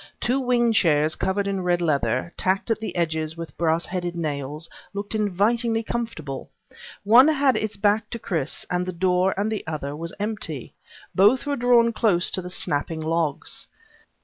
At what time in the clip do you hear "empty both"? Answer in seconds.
10.19-11.45